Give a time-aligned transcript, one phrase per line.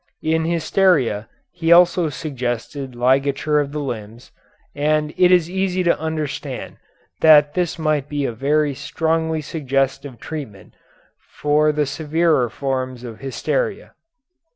[0.23, 4.31] In hysteria he also suggested ligature of the limbs,
[4.73, 6.77] and it is easy to understand
[7.19, 10.73] that this might be a very strongly suggestive treatment
[11.19, 13.93] for the severer forms of hysteria.